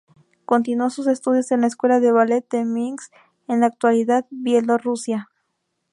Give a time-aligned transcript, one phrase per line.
[0.45, 3.13] Continuó sus estudios en la Escuela de Ballet de Minsk
[3.47, 5.29] en la actual Bielorrusia.